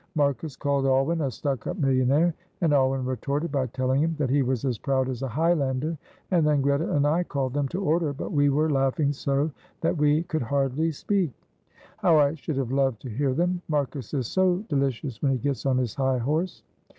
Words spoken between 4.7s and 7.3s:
proud as a Highlander, and then Greta and I